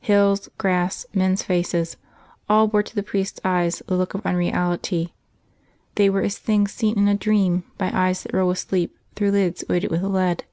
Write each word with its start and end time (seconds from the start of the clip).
Hills, 0.00 0.50
grass, 0.58 1.06
men's 1.14 1.42
faces 1.44 1.96
all 2.46 2.68
bore 2.68 2.82
to 2.82 2.94
the 2.94 3.02
priest's 3.02 3.40
eyes 3.42 3.82
the 3.86 3.96
look 3.96 4.12
of 4.12 4.26
unreality; 4.26 5.14
they 5.94 6.10
were 6.10 6.20
as 6.20 6.36
things 6.36 6.72
seen 6.72 6.98
in 6.98 7.08
a 7.08 7.14
dream 7.14 7.64
by 7.78 7.90
eyes 7.90 8.22
that 8.24 8.34
roll 8.34 8.48
with 8.48 8.58
sleep 8.58 8.98
through 9.16 9.30
lids 9.30 9.64
weighted 9.70 9.90
with 9.90 10.02
lead. 10.02 10.44